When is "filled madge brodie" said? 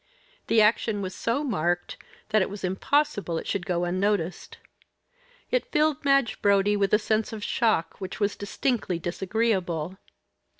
5.71-6.75